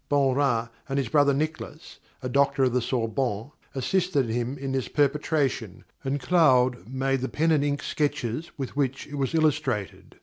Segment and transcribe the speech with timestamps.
[0.09, 5.83] Beaurain and his brother Nicholas, a doctor of the Sorbonne, assisted him in this perpetration,
[6.03, 10.15] and Claude made the pen and ink sketches with which it was illustrated.